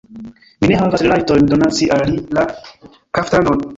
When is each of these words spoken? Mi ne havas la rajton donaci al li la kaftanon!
Mi 0.63 0.69
ne 0.71 0.79
havas 0.79 1.03
la 1.03 1.11
rajton 1.11 1.45
donaci 1.51 1.91
al 1.99 2.03
li 2.15 2.17
la 2.39 2.47
kaftanon! 3.19 3.63